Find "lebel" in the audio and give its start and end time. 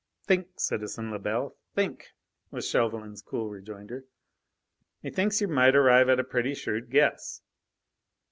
1.11-1.57